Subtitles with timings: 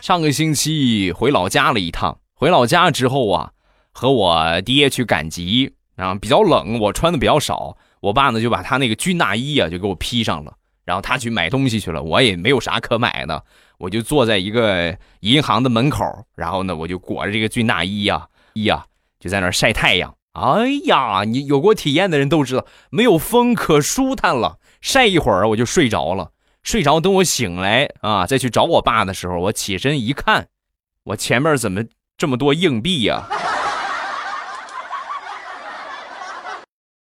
[0.00, 3.50] 上个星期回老家了一趟，回老家之后啊，
[3.92, 10.54] 和我爹去赶集啊，比较冷，我穿的比较少，我爸呢就把他那个军大衣啊就给我披上了，
[10.86, 13.44] 然后他去买东西去了，我也没有啥可买的，
[13.76, 16.02] 我就坐在一个银行的门口，
[16.34, 18.86] 然后呢我就裹着这个军大衣呀衣呀
[19.18, 20.14] 就在那儿晒太阳。
[20.32, 26.30] 哎呀，你有过体验的人都知道，没有风可舒坦了，晒一会儿我就睡着了。
[26.62, 30.48] 睡着，等我醒来啊，再去找我爸的时候，我起身一看，
[31.04, 31.84] 我前面怎么
[32.16, 33.26] 这么多硬币呀？